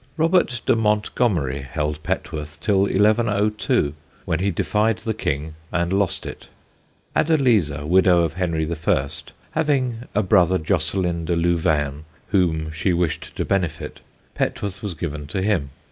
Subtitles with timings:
[0.17, 3.93] Robert de Montgomerie held Petworth till 1102,
[4.25, 6.47] when he defied the king and lost it.
[7.15, 9.09] Adeliza, widow of Henry I.,
[9.51, 13.99] having a brother Josceline de Louvaine whom she wished to benefit,
[14.33, 15.69] Petworth was given to him.